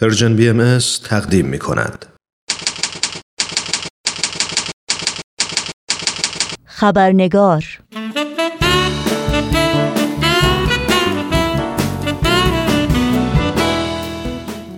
[0.00, 2.06] پرژن بی ام تقدیم می کند.
[6.64, 7.64] خبرنگار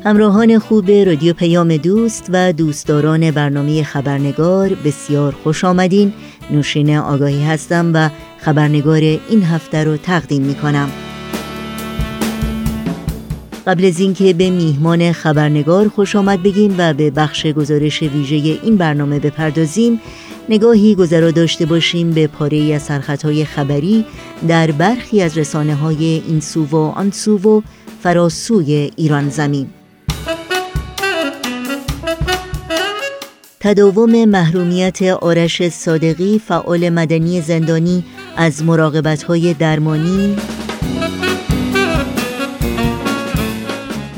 [0.04, 6.12] همراهان خوب رادیو پیام دوست و دوستداران برنامه خبرنگار بسیار خوش آمدین
[6.50, 10.90] نوشین آگاهی هستم و خبرنگار این هفته رو تقدیم می کنم
[13.66, 18.76] قبل از اینکه به میهمان خبرنگار خوش آمد بگیم و به بخش گزارش ویژه این
[18.76, 20.00] برنامه بپردازیم
[20.48, 24.04] نگاهی گذرا داشته باشیم به پاره از سرخطهای خبری
[24.48, 27.62] در برخی از رسانه های این سو و آن سو و
[28.02, 29.66] فراسوی ایران زمین.
[33.60, 38.04] تداوم محرومیت آرش صادقی فعال مدنی زندانی
[38.36, 39.26] از مراقبت
[39.58, 40.36] درمانی.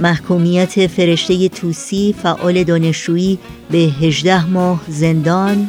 [0.00, 3.38] محکومیت فرشته توسی فعال دانشجویی
[3.70, 5.68] به 18 ماه زندان.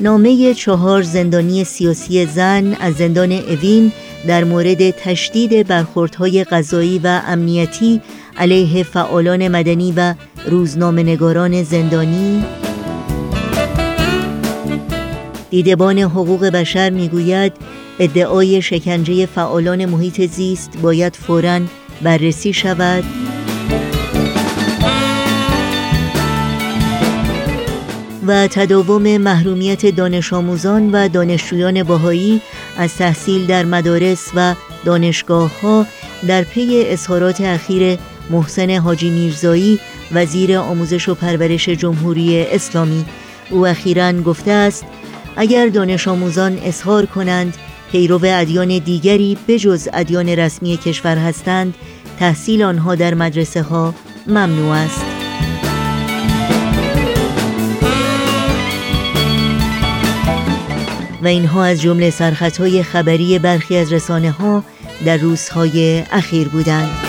[0.00, 3.92] نامه چهار زندانی سیاسی زن از زندان اوین
[4.26, 8.00] در مورد تشدید برخوردهای غذایی و امنیتی
[8.36, 10.14] علیه فعالان مدنی و
[10.46, 12.44] روزنامه‌نگاران زندانی.
[15.50, 17.52] دیدبان حقوق بشر می‌گوید
[17.98, 21.60] ادعای شکنجه فعالان محیط زیست باید فوراً
[22.02, 23.04] بررسی شود.
[28.26, 32.40] و تداوم محرومیت دانش آموزان و دانشجویان باهایی
[32.76, 35.86] از تحصیل در مدارس و دانشگاه ها
[36.26, 37.98] در پی اظهارات اخیر
[38.30, 39.80] محسن حاجی میرزایی
[40.12, 43.04] وزیر آموزش و پرورش جمهوری اسلامی.
[43.50, 44.84] او اخیرا گفته است
[45.36, 47.54] اگر دانش آموزان اظهار کنند
[47.92, 51.74] پیرو ادیان دیگری بجز ادیان رسمی کشور هستند
[52.18, 53.94] تحصیل آنها در مدرسه ها
[54.26, 55.04] ممنوع است.
[61.22, 64.64] و اینها از جمله سرخطهای خبری برخی از رسانه ها
[65.04, 67.07] در روزهای اخیر بودند.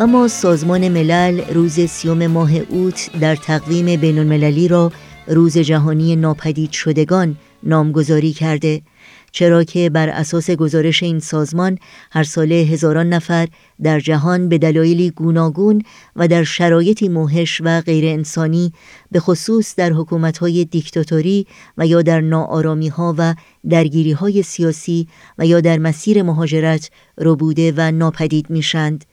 [0.00, 4.92] اما سازمان ملل روز سیوم ماه اوت در تقویم بین المللی را
[5.26, 8.82] روز جهانی ناپدید شدگان نامگذاری کرده
[9.32, 11.78] چرا که بر اساس گزارش این سازمان
[12.12, 13.48] هر ساله هزاران نفر
[13.82, 15.82] در جهان به دلایلی گوناگون
[16.16, 18.72] و در شرایطی موهش و غیر انسانی
[19.12, 21.46] به خصوص در حکومت‌های دیکتاتوری
[21.78, 23.34] و یا در ناآرامی‌ها و
[23.68, 25.08] درگیری‌های سیاسی
[25.38, 29.04] و یا در مسیر مهاجرت ربوده و ناپدید میشند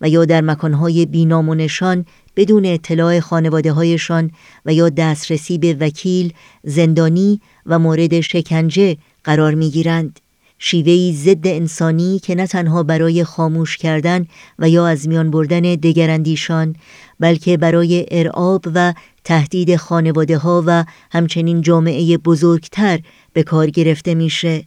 [0.00, 2.04] و یا در مکانهای بینام و نشان
[2.36, 4.30] بدون اطلاع خانواده هایشان
[4.66, 6.32] و یا دسترسی به وکیل،
[6.64, 10.20] زندانی و مورد شکنجه قرار می گیرند.
[10.58, 14.26] شیوهی ضد انسانی که نه تنها برای خاموش کردن
[14.58, 16.76] و یا از میان بردن دگراندیشان
[17.20, 18.94] بلکه برای ارعاب و
[19.24, 23.00] تهدید خانواده ها و همچنین جامعه بزرگتر
[23.32, 24.64] به کار گرفته میشه.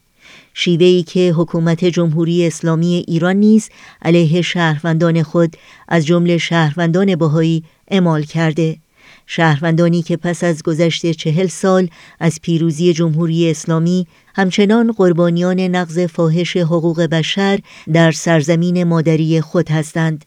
[0.54, 3.70] شیوهی که حکومت جمهوری اسلامی ایران نیز
[4.02, 5.58] علیه شهروندان خود
[5.88, 8.78] از جمله شهروندان بهایی اعمال کرده.
[9.28, 11.90] شهروندانی که پس از گذشت چهل سال
[12.20, 17.60] از پیروزی جمهوری اسلامی همچنان قربانیان نقض فاحش حقوق بشر
[17.94, 20.26] در سرزمین مادری خود هستند.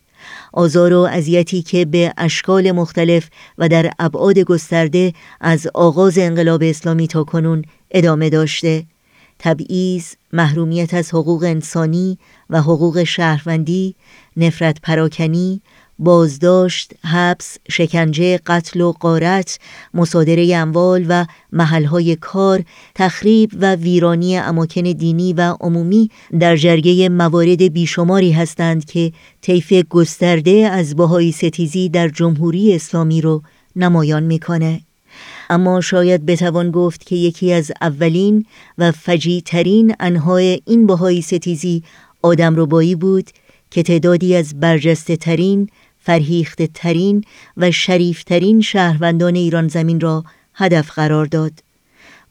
[0.53, 7.07] آزار و اذیتی که به اشکال مختلف و در ابعاد گسترده از آغاز انقلاب اسلامی
[7.07, 8.85] تا کنون ادامه داشته.
[9.39, 12.19] تبعیض، محرومیت از حقوق انسانی
[12.51, 13.95] و حقوق شهروندی،
[14.37, 15.61] نفرت پراکنی،
[15.99, 19.59] بازداشت، حبس، شکنجه، قتل و قارت،
[19.95, 27.63] مصادره اموال و محلهای کار، تخریب و ویرانی اماکن دینی و عمومی در جرگه موارد
[27.63, 33.43] بیشماری هستند که طیف گسترده از بهایی ستیزی در جمهوری اسلامی رو
[33.77, 34.81] نمایان می‌کنه.
[35.51, 38.47] اما شاید بتوان گفت که یکی از اولین
[38.79, 41.83] و فجی ترین انهای این بهایی ستیزی
[42.23, 43.31] آدم ربایی بود
[43.71, 45.69] که تعدادی از برجسته ترین،
[45.99, 47.25] فرهیخته ترین
[47.57, 50.25] و شریفترین شهروندان ایران زمین را
[50.55, 51.53] هدف قرار داد.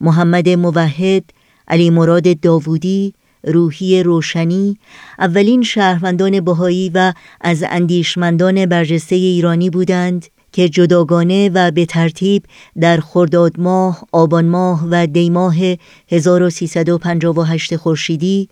[0.00, 1.24] محمد موحد،
[1.68, 3.14] علی مراد داوودی،
[3.44, 4.78] روحی روشنی،
[5.18, 12.44] اولین شهروندان بهایی و از اندیشمندان برجسته ایرانی بودند که جداگانه و به ترتیب
[12.80, 15.56] در خرداد ماه، آبان ماه و دی ماه
[16.08, 18.48] 1358 خورشیدی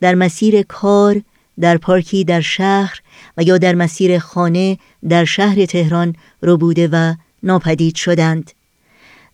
[0.00, 1.22] در مسیر کار
[1.60, 3.00] در پارکی در شهر
[3.36, 8.50] و یا در مسیر خانه در شهر تهران رو بوده و ناپدید شدند.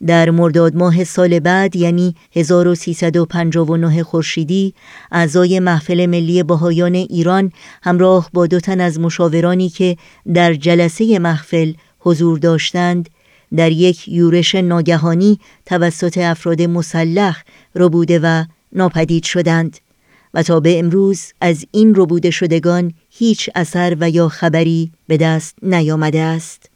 [0.06, 4.74] در مرداد ماه سال بعد یعنی 1359 خورشیدی
[5.12, 7.52] اعضای محفل ملی بهایان ایران
[7.82, 9.96] همراه با دو تن از مشاورانی که
[10.34, 11.72] در جلسه محفل
[12.02, 13.08] حضور داشتند
[13.56, 17.43] در یک یورش ناگهانی توسط افراد مسلح
[17.75, 19.78] ربوده و ناپدید شدند
[20.34, 25.54] و تا به امروز از این ربوده شدگان هیچ اثر و یا خبری به دست
[25.62, 26.69] نیامده است.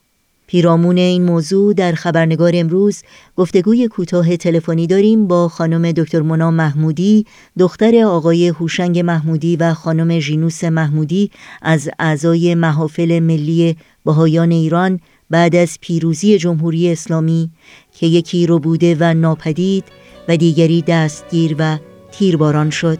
[0.46, 3.02] پیرامون این موضوع در خبرنگار امروز
[3.36, 7.26] گفتگوی کوتاه تلفنی داریم با خانم دکتر منا محمودی
[7.58, 11.30] دختر آقای هوشنگ محمودی و خانم ژینوس محمودی
[11.62, 15.00] از اعضای محافل ملی بهایان ایران
[15.30, 17.50] بعد از پیروزی جمهوری اسلامی
[17.92, 19.84] که یکی رو بوده و ناپدید
[20.28, 21.78] و دیگری دستگیر و
[22.12, 22.98] تیرباران شد.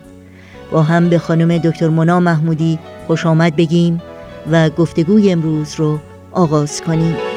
[0.71, 4.03] با هم به خانم دکتر منا محمودی خوش آمد بگیم
[4.51, 5.99] و گفتگوی امروز رو
[6.33, 7.36] آغاز کنیم.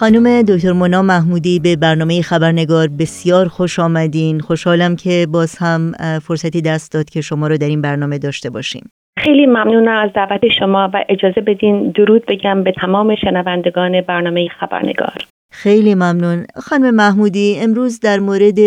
[0.00, 4.40] خانم دکتر مونا محمودی به برنامه خبرنگار بسیار خوش آمدین.
[4.40, 5.92] خوشحالم که باز هم
[6.22, 8.90] فرصتی دست داد که شما رو در این برنامه داشته باشیم.
[9.18, 15.16] خیلی ممنونم از دعوت شما و اجازه بدین درود بگم به تمام شنوندگان برنامه خبرنگار.
[15.50, 16.46] خیلی ممنون.
[16.56, 18.58] خانم محمودی امروز در مورد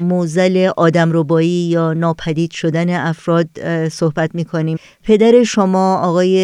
[0.00, 3.48] موزل آدم ربایی یا ناپدید شدن افراد
[3.88, 6.38] صحبت می کنیم پدر شما آقای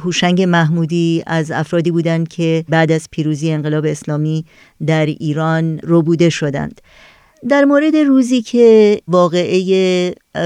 [0.00, 4.44] هوشنگ محمودی از افرادی بودند که بعد از پیروزی انقلاب اسلامی
[4.86, 6.80] در ایران ربوده شدند.
[7.50, 9.62] در مورد روزی که واقعه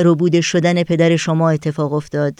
[0.05, 2.33] ربوده شدن پدر شما اتفاق افتاد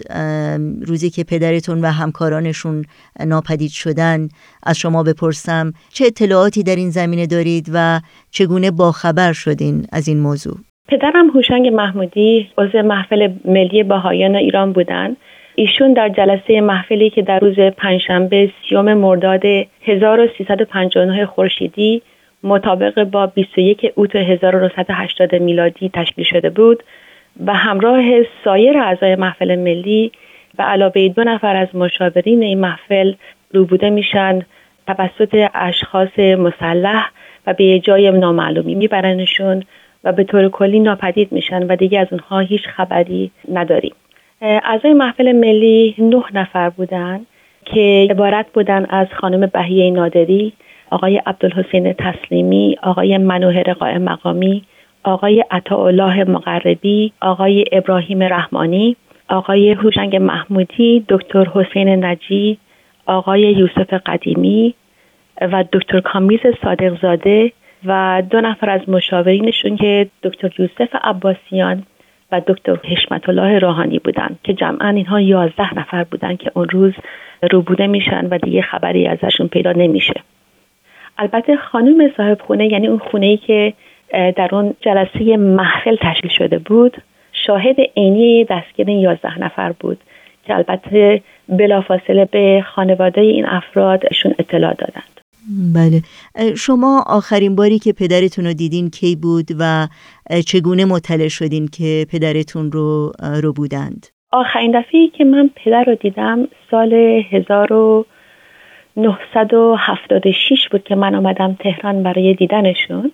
[0.87, 2.85] روزی که پدرتون و همکارانشون
[3.27, 4.29] ناپدید شدن
[4.63, 8.01] از شما بپرسم چه اطلاعاتی در این زمینه دارید و
[8.31, 10.55] چگونه باخبر شدین از این موضوع؟
[10.89, 15.17] پدرم هوشنگ محمودی عضو محفل ملی بهایان ایران بودن.
[15.55, 19.43] ایشون در جلسه محفلی که در روز پنجشنبه سیوم مرداد
[19.83, 22.03] 1359 خورشیدی
[22.43, 26.83] مطابق با 21 اوت 1980 میلادی تشکیل شده بود
[27.47, 28.03] و همراه
[28.45, 30.13] سایر اعضای محفل ملی
[30.59, 33.15] و علاوه دو نفر از مشاورین این محفل
[33.53, 34.43] روبوده میشن
[34.87, 37.11] توسط اشخاص مسلح
[37.47, 39.63] و به جای نامعلومی میبرنشون
[40.05, 43.95] و به طور کلی ناپدید میشن و دیگه از اونها هیچ خبری نداریم.
[44.41, 47.21] اعضای محفل ملی نه نفر بودن
[47.65, 50.53] که عبارت بودن از خانم بهیه نادری
[50.91, 54.65] آقای عبدالحسین تسلیمی آقای منوهر قائم مقامی
[55.05, 58.97] آقای عطاالله مقربی آقای ابراهیم رحمانی
[59.29, 62.59] آقای هوشنگ محمودی دکتر حسین نجی
[63.07, 64.75] آقای یوسف قدیمی
[65.41, 67.53] و دکتر کامیز صادق زاده
[67.85, 71.83] و دو نفر از مشاورینشون که دکتر یوسف عباسیان
[72.33, 76.93] و دکتر حشمت الله راهانی بودند که جمعا اینها یازده نفر بودند که اون روز
[77.53, 80.15] روبوده میشن و دیگه خبری ازشون پیدا نمیشه.
[81.19, 83.73] البته خانم صاحب خونه یعنی اون خونه ای که
[84.13, 86.97] در اون جلسه محفل تشکیل شده بود
[87.47, 89.99] شاهد عینی دستگیر یازده نفر بود
[90.47, 95.21] که البته بلافاصله به خانواده این افرادشون اطلاع دادند.
[95.75, 96.03] بله.
[96.57, 99.89] شما آخرین باری که پدرتون رو دیدین کی بود و
[100.47, 106.49] چگونه مطلع شدین که پدرتون رو رو بودند؟ آخرین دفعه که من پدر رو دیدم
[106.71, 107.23] سال
[108.97, 113.13] 1976 بود که من آمدم تهران برای دیدنشون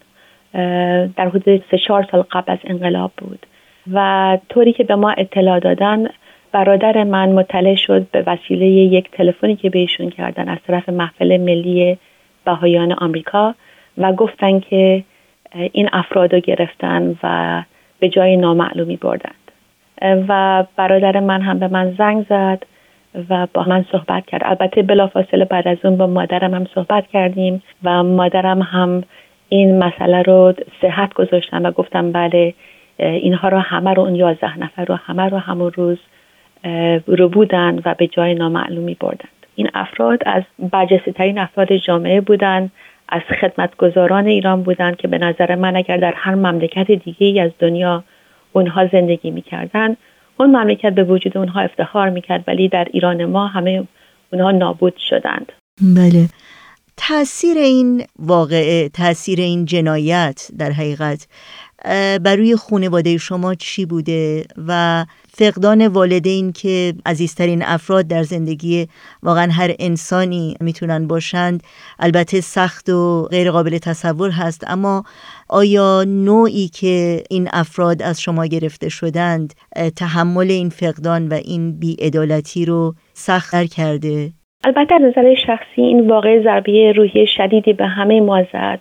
[1.16, 3.46] در حدود سه چهار سال قبل از انقلاب بود.
[3.92, 6.06] و طوری که به ما اطلاع دادن
[6.52, 11.98] برادر من مطلع شد به وسیله یک تلفنی که بهشون کردن از طرف محفل ملی
[12.44, 13.54] بهایان آمریکا
[13.98, 15.04] و گفتن که
[15.72, 17.62] این افراد رو گرفتن و
[17.98, 19.34] به جای نامعلومی بردند
[20.02, 22.62] و برادر من هم به من زنگ زد.
[23.28, 24.42] و با من صحبت کرد.
[24.44, 29.04] البته بلافاصله بعد از اون با مادرم هم صحبت کردیم و مادرم هم
[29.48, 32.54] این مسئله رو صحت گذاشتن و گفتم بله
[32.98, 35.98] اینها رو همه رو اون یازده نفر رو همه رو همون روز
[37.06, 39.46] رو بودن و به جای نامعلومی بردند.
[39.54, 42.72] این افراد از برجسته ترین افراد جامعه بودند
[43.08, 47.50] از خدمتگزاران ایران بودند که به نظر من اگر در هر مملکت دیگه ای از
[47.58, 48.04] دنیا
[48.52, 49.96] اونها زندگی می‌کردن
[50.42, 53.88] اون مملکت به وجود اونها افتخار می‌کرد ولی در ایران ما همه
[54.32, 55.52] اونها نابود شدند.
[55.96, 56.28] بله.
[56.96, 61.26] تاثیر این واقعه تاثیر این جنایت در حقیقت
[62.24, 68.86] بر روی خانواده شما چی بوده و فقدان والدین که عزیزترین افراد در زندگی
[69.22, 71.62] واقعا هر انسانی می‌تونن باشند
[71.98, 75.04] البته سخت و غیر قابل تصور هست اما
[75.48, 79.54] آیا نوعی که این افراد از شما گرفته شدند
[79.96, 84.32] تحمل این فقدان و این بیعدالتی رو سختتر کرده؟
[84.64, 88.80] البته از نظر شخصی این واقع ضربه روحی شدیدی به همه ما زد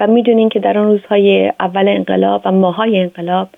[0.00, 3.48] و می‌دونین که در آن روزهای اول انقلاب و ماهای انقلاب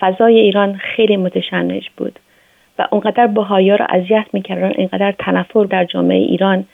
[0.00, 2.18] فضای ایران خیلی متشنج بود
[2.78, 6.64] و اونقدر بهایا رو اذیت می‌کردن اینقدر تنفر در جامعه ایران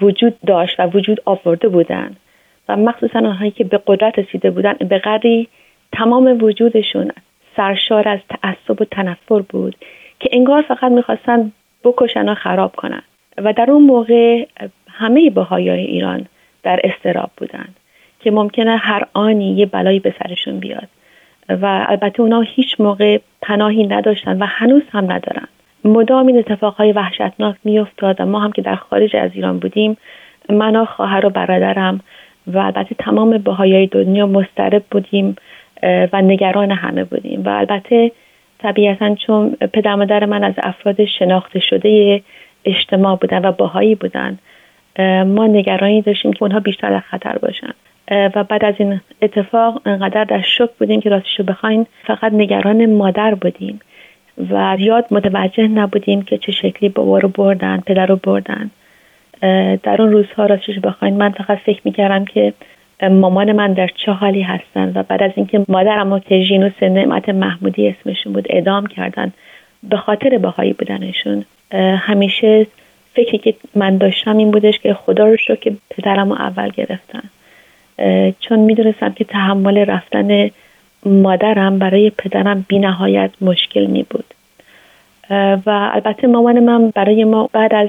[0.00, 2.16] وجود داشت و وجود آورده بودند
[2.68, 5.48] و مخصوصا آنهایی که به قدرت رسیده بودن به قدری
[5.92, 7.10] تمام وجودشون
[7.56, 9.76] سرشار از تعصب و تنفر بود
[10.20, 11.52] که انگار فقط می‌خواستن
[11.84, 13.02] بکشن و خراب کنن.
[13.38, 14.46] و در اون موقع
[14.90, 16.26] همه بهایای ایران
[16.62, 17.76] در استراب بودند
[18.24, 20.88] که ممکنه هر آنی یه بلایی به سرشون بیاد.
[21.48, 25.48] و البته اونا هیچ موقع پناهی نداشتن و هنوز هم ندارن.
[25.84, 29.96] مدام این اتفاقهای وحشتناک میافتاد و ما هم که در خارج از ایران بودیم
[30.48, 32.00] من و خواهر و برادرم
[32.46, 35.36] و البته تمام بهایای دنیا مسترب بودیم
[35.82, 37.42] و نگران همه بودیم.
[37.44, 38.12] و البته
[38.58, 42.22] طبیعتا چون پدر مادر من از افراد شناخته شده
[42.64, 44.38] اجتماع بودن و باهایی بودن
[45.24, 47.74] ما نگرانی داشتیم که اونها بیشتر در خطر باشن.
[48.10, 52.86] و بعد از این اتفاق انقدر در شک بودیم که راستش رو بخواین فقط نگران
[52.86, 53.80] مادر بودیم
[54.50, 58.70] و یاد متوجه نبودیم که چه شکلی بابا رو بردن پدر رو بردن.
[59.82, 62.52] در اون روزها راستش بخواین من فقط فکر می‌کردم که
[63.02, 67.28] مامان من در چه حالی هستن و بعد از اینکه مادرم و تژین و نعمت
[67.28, 69.32] محمودی اسمشون بود اعدام کردن
[69.82, 71.44] به خاطر بهایی بودنشون
[71.98, 72.66] همیشه
[73.14, 77.22] فکری که من داشتم این بودش که خدا رو شو که پدرم رو اول گرفتن.
[78.40, 80.50] چون می‌دونستم که تحمل رفتن
[81.06, 84.24] مادرم برای پدرم بی نهایت مشکل می بود
[85.66, 87.88] و البته مامان من برای ما بعد از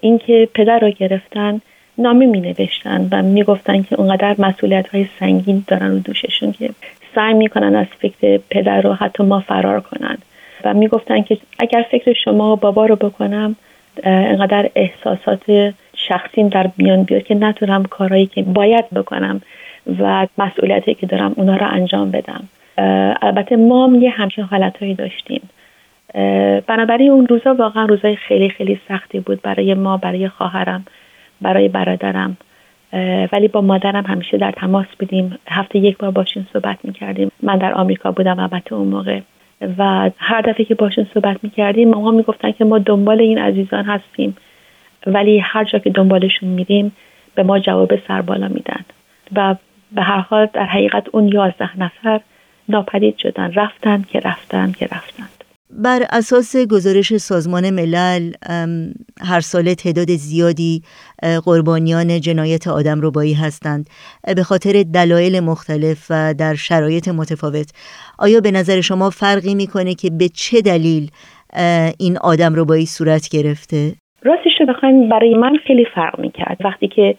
[0.00, 1.60] اینکه پدر رو گرفتن
[1.98, 6.70] نامی می نوشتن و می گفتن که اونقدر مسئولیت های سنگین دارن رو دوششون که
[7.14, 10.18] سعی می‌کنن از فکر پدر رو حتی ما فرار کنن.
[10.64, 13.56] و می گفتن که اگر فکر شما و بابا رو بکنم
[14.04, 15.74] انقدر احساسات
[16.08, 19.40] شخصیم در بیان بیاد که نتونم کارهایی که باید بکنم
[19.98, 22.48] و مسئولیتی که دارم اونا رو انجام بدم.
[23.22, 25.40] البته ما هم یه همچین حالتهایی داشتیم.
[26.66, 30.84] بنابراین اون روزا واقعا روزای خیلی خیلی سختی بود برای ما برای خواهرم
[31.40, 32.36] برای برادرم.
[33.32, 35.38] ولی با مادرم همیشه در تماس بودیم.
[35.48, 37.30] هفته یک بار باشون صحبت می‌کردیم.
[37.42, 39.20] من در آمریکا بودم البته اون موقع.
[39.78, 44.36] و هر دفعه که باشون صحبت می‌کردیم ماما می‌گفتن که ما دنبال این عزیزان هستیم.
[45.06, 46.92] ولی هر جا که دنبالشون میریم
[47.34, 48.84] به ما جواب سربالا میدن
[49.36, 49.56] و
[49.92, 52.20] به هر حال در حقیقت اون یازده نفر
[52.68, 53.52] ناپدید شدن.
[53.52, 55.28] رفتن که رفتن که رفتن
[55.70, 58.32] بر اساس گزارش سازمان ملل
[59.20, 60.82] هر ساله تعداد زیادی
[61.44, 63.90] قربانیان جنایت آدم ربایی هستند
[64.36, 67.70] به خاطر دلایل مختلف و در شرایط متفاوت.
[68.18, 71.10] آیا به نظر شما فرقی می‌کنه که به چه دلیل
[71.98, 73.94] این آدم ربایی صورت گرفته؟
[74.24, 76.56] راستش رو بخوایم برای من خیلی فرق می‌کرد.
[76.60, 77.14] وقتی که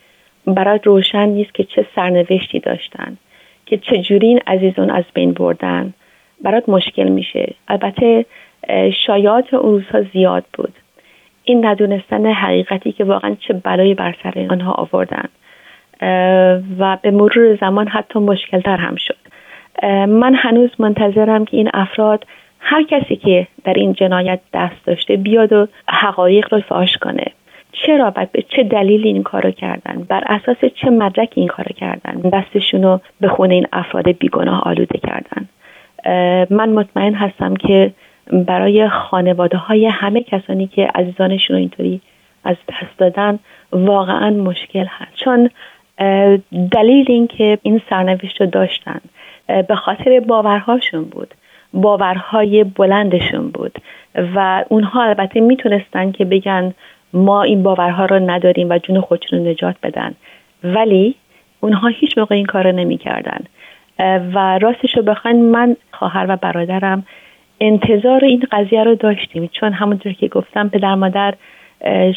[0.47, 3.17] برای روشن نیست که چه سرنوشتی داشتن
[3.65, 5.93] که چجوری این عزیزان از بین بردن
[6.41, 7.53] برات مشکل میشه.
[7.67, 8.25] البته
[9.05, 10.73] شایعات اون روزها زیاد بود.
[11.43, 15.29] این ندونستن حقیقتی که واقعا چه بلایی بر سر آنها آوردن.
[16.79, 19.17] و به مرور زمان حتی مشکلتر هم شد.
[20.07, 22.25] من هنوز منتظرم که این افراد
[22.65, 27.25] هر کسی که در این جنایت دست داشته بیاد و حقایق رو فاش کنه.
[27.71, 32.29] چرا و به چه دلیلی این کارو کردن؟ بر اساس چه مدرکی این کارو کردن؟
[32.29, 35.49] دستشون رو به خونه این افراد بیگناه آلوده کردن.
[36.49, 37.93] من مطمئن هستم که
[38.31, 42.01] برای خانواده های همه کسانی که عزیزانشون رو اینطوری
[42.43, 43.39] از دست دادن
[43.71, 45.15] واقعا مشکل هست.
[45.15, 45.49] چون
[46.71, 49.01] دلیل اینکه این سرنوشت رو داشتن
[49.67, 51.33] به خاطر باورهاشون بود.
[51.73, 53.79] باورهای بلندشون بود.
[54.35, 56.73] و اونها البته می‌تونستن که بگن
[57.13, 60.13] ما این باورها رو نداریم و جون خودشون رو نجات بدن.
[60.63, 61.15] ولی
[61.59, 63.39] اونها هیچ موقع این کار رو نمی‌کردن
[64.33, 67.05] و راستش رو بخواین من خواهر و برادرم
[67.61, 69.49] انتظار این قضیه رو داشتیم.
[69.53, 71.33] چون همونطور که گفتم پدر مادر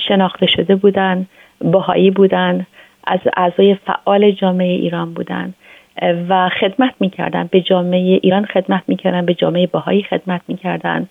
[0.09, 1.27] شناخته شده بودن
[1.61, 2.67] باهایی بودن
[3.07, 5.55] از اعضای فعال جامعه ایران بودن.
[6.03, 7.49] و خدمت می‌کردن.
[7.51, 11.09] به جامعه ایران خدمت می‌کردن به جامعه باهایی خدمت می‌کردن.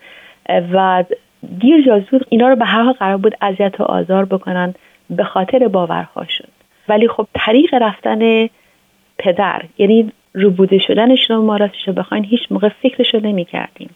[0.74, 1.04] و
[1.60, 4.74] دیر یا زود اینا رو به هر حال قرار بود اذیت و آزار بکنن
[5.10, 6.48] به خاطر باورهاشون.
[6.89, 8.50] ولی خب طریق رفتن
[9.18, 13.89] پدر یعنی روبوده شدنشون رو ما راستش بخواین هیچ موقع فکرش رو نمی کردیم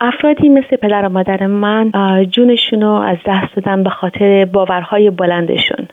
[0.00, 1.90] افرادی مثل پدر و مادر من
[2.30, 5.88] جونشون رو از دست دادن به خاطر باورهای بلندشون.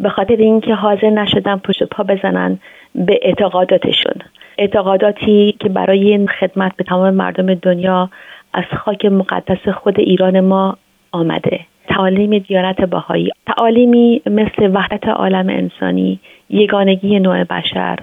[0.00, 2.58] به خاطر اینکه حاضر نشدن پشت پا بزنن
[2.94, 4.14] به اعتقاداتشون.
[4.58, 8.10] اعتقاداتی که برای خدمت به تمام مردم دنیا
[8.54, 10.76] از خاک مقدس خود ایران ما
[11.12, 11.60] آمده.
[11.88, 17.98] تعالیم دیانت باهایی تعالیمی مثل وحدت عالم انسانی یگانگی نوع بشر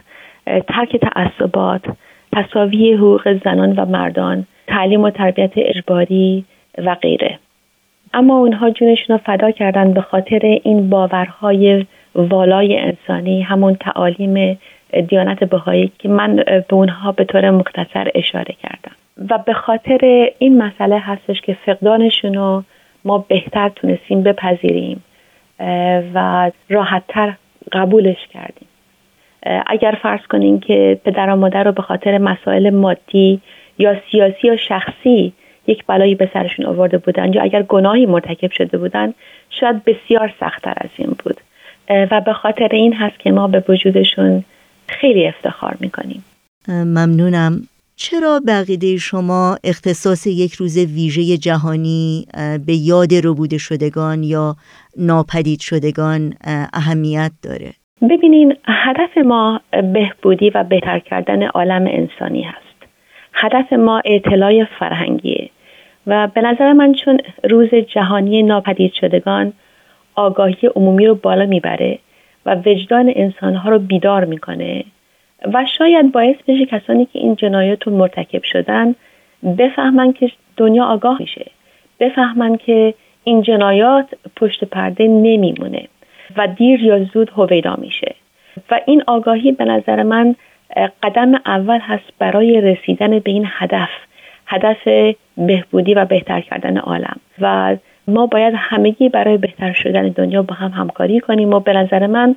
[0.46, 1.82] ترک تعصبات
[2.34, 6.46] تصاوی حقوق زنان و مردان تعلیم و تربیت اجباری
[6.78, 7.40] و غیره.
[8.14, 14.60] اما اونها جونشون رو فدا کردن به خاطر این باورهای والای انسانی همون تعالیم
[15.08, 18.96] دیانت بهایی که من به اونها به طور مختصر اشاره کردم.
[19.30, 22.64] و به خاطر این مسئله هستش که فقدانشون رو
[23.06, 25.04] ما بهتر تونستیم بپذیریم
[26.14, 27.34] و راحتتر
[27.72, 28.68] قبولش کردیم.
[29.68, 33.42] اگر فرض کنیم که پدر و مادر رو به خاطر مسائل مادی
[33.78, 35.34] یا سیاسی یا شخصی
[35.68, 39.14] یک بلایی به سرشون آورده بودن یا اگر گناهی مرتکب شده بودن
[39.50, 41.38] شاید بسیار سختتر از این بود.
[41.90, 44.44] و به خاطر این هست که ما به وجودشون
[44.88, 46.24] خیلی افتخار می‌کنیم.
[46.68, 47.62] ممنونم.
[47.96, 52.28] چرا بقیده شما اختصاص یک روز ویژه جهانی
[52.66, 54.56] به یاد ربوده شدگان یا
[54.98, 56.34] ناپدید شدگان
[56.74, 57.74] اهمیت داره؟
[58.10, 59.62] ببینین هدف ما
[59.94, 62.58] بهبودی و بهتر کردن عالم انسانی هست.
[63.34, 65.43] هدف ما اطلاع فرهنگیه.
[66.08, 69.54] و به نظر من چون روز جهانی ناپدید شدگان
[70.16, 72.00] آگاهی عمومی رو بالا می‌بره
[72.46, 74.84] و وجدان انسانها رو بیدار می‌کنه
[75.54, 78.96] و شاید باعث بشه کسانی که این جنایات رو مرتکب شدن
[79.58, 81.46] بفهمن که دنیا آگاه میشه
[82.00, 82.94] بفهمن که
[83.24, 84.06] این جنایات
[84.36, 85.88] پشت پرده نمیمونه
[86.38, 88.16] و دیر یا زود هویدا میشه.
[88.72, 90.36] و این آگاهی به نظر من
[91.04, 93.90] قدم اول هست برای رسیدن به این هدف
[94.46, 94.88] هدف
[95.38, 97.20] بهبودی و بهتر کردن عالم.
[97.42, 97.76] و
[98.08, 102.36] ما باید همگی برای بهتر شدن دنیا با هم همکاری کنیم و به نظر من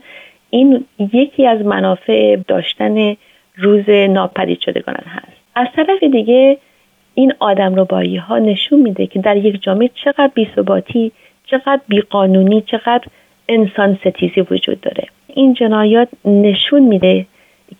[0.50, 3.16] این یکی از منافع داشتن
[3.56, 5.36] روز ناپدید شدگان هست.
[5.54, 6.58] از طرف دیگه
[7.14, 7.86] این آدم رو
[8.28, 11.12] ها نشون میده که در یک جامعه چقدر بیثباتی
[11.46, 13.06] چقدر بیقانونی چقدر
[13.48, 15.04] انسان ستیزی وجود داره.
[15.26, 17.26] این جنایات نشون میده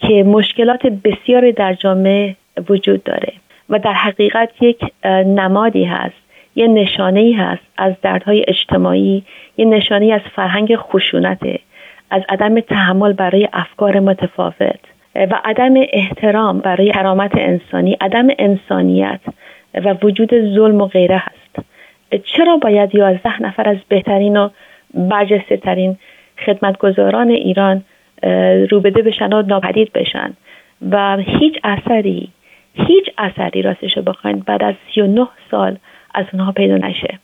[0.01, 2.37] که مشکلات بسیاری در جامعه
[2.69, 3.33] وجود داره.
[3.71, 4.81] و در حقیقت یک
[5.27, 9.23] نمادی هست یه نشانه ای هست از دردهای اجتماعی
[9.57, 11.59] یه نشانه از فرهنگ خشونته
[12.11, 14.81] از عدم تحمل برای افکار متفاوت
[15.15, 19.21] و عدم احترام برای کرامت انسانی عدم انسانیت
[19.75, 21.67] و وجود ظلم و غیره هست.
[22.25, 24.49] چرا باید یازده نفر از بهترین و
[24.95, 25.97] برجسته ترین
[26.47, 27.85] خدمتگزاران ایران
[28.71, 30.33] روبده بشن و ناپدید بشن؟
[30.91, 32.29] و هیچ اثری
[32.77, 35.79] هیچ اثری راستش بخواین بعد از 39 سال
[36.15, 37.19] از اونها پیدا نشه.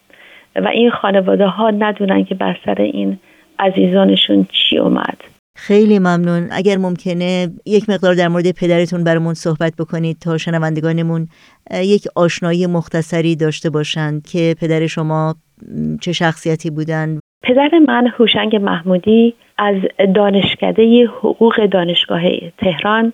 [0.56, 3.18] و این خانواده ها ندونن که بر سر این
[3.58, 5.16] عزیزانشون چی اومد.
[5.56, 6.48] خیلی ممنون.
[6.52, 11.28] اگر ممکنه یک مقدار در مورد پدرتون برامون صحبت بکنید تا شنوندگانمون
[11.74, 15.34] یک آشنایی مختصری داشته باشند که پدر شما
[16.00, 17.20] چه شخصیتی بودن.
[17.42, 19.76] پدر من هوشنگ محمودی از
[20.14, 22.22] دانشکده حقوق دانشگاه
[22.58, 23.12] تهران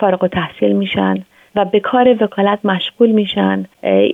[0.00, 1.24] فارغ و تحصیل میشن.
[1.58, 3.64] و به کار وکالت مشغول میشن.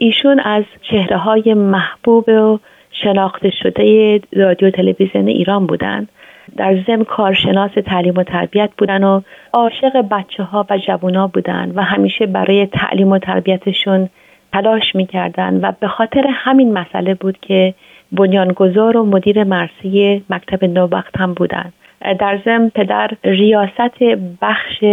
[0.00, 2.58] ایشون از چهره های محبوب و
[2.90, 6.08] شناخته شده رادیو تلویزیون ایران بودن.
[6.56, 9.20] در ضمن کارشناس تعلیم و تربیت بودن و
[9.52, 14.08] عاشق بچه ها و جوونا بودن و همیشه برای تعلیم و تربیتشون
[14.52, 17.74] تلاش می‌کردن و به خاطر همین مسئله بود که
[18.12, 21.72] بنیانگذار و مدیر مرسی مکتب نوبخت هم بودن.
[22.18, 24.02] در ضمن پدر ریاست
[24.42, 24.84] بخش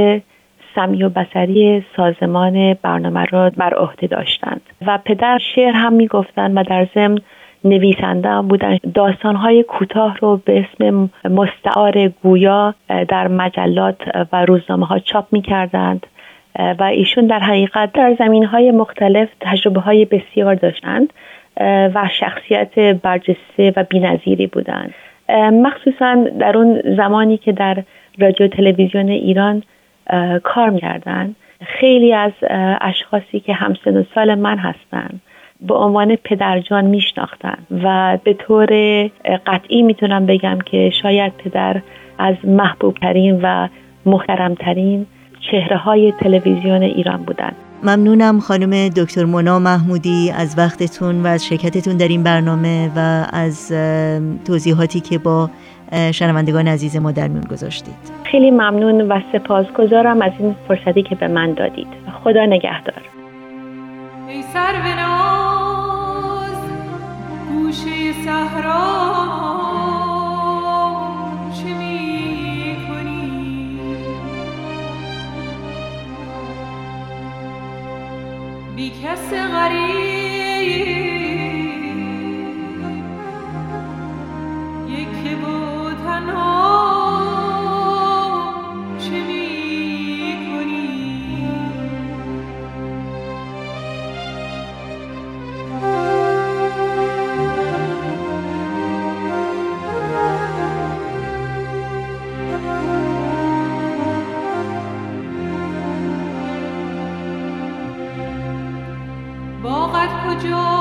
[0.75, 4.61] سمی و بسری سازمان برنامه را بر عهده داشتند.
[4.87, 7.17] و پدر شعر هم می‌گفتند و در ضمن
[7.63, 8.77] نویسنده هم بودن.
[8.93, 12.73] داستانهای کوتاه رو به اسم مستعار گویا
[13.07, 13.95] در مجلات
[14.33, 16.07] و روزنامه ها چاپ می کردند
[16.79, 21.13] و ایشون در حقیقت در زمین های مختلف تجربه های بسیار داشتند
[21.95, 24.93] و شخصیت برجسته و بینظیری بودند.
[25.53, 27.83] مخصوصا در اون زمانی که در
[28.19, 29.63] رادیو تلویزیون ایران
[30.43, 31.35] کار می‌کردن
[31.79, 32.31] خیلی از
[32.81, 35.21] اشخاصی که همسن و سال من هستند
[35.61, 38.69] به عنوان پدرجان میشناختن و به طور
[39.47, 41.81] قطعی می‌تونم بگم که شاید پدر
[42.17, 43.67] از محبوبترین و
[44.05, 45.05] محترمترین
[45.51, 47.55] چهره های تلویزیون ایران بودند.
[47.83, 53.71] ممنونم خانم دکتر مونا محمودی از وقتتون و از شرکتتون در این برنامه و از
[54.47, 55.49] توضیحاتی که با
[56.11, 57.95] شنوندگان عزیز ما در میون گذاشتید.
[58.23, 61.87] خیلی ممنون و سپاسگزارم از این فرصتی که به من دادید.
[62.23, 63.01] خدا نگهدار.
[64.27, 64.73] ای سر
[67.49, 69.11] گوشه صحرا
[78.75, 80.40] بی کس غریب
[110.23, 110.80] could you?